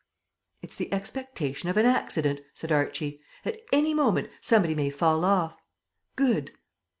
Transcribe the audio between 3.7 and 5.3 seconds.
any moment somebody may fall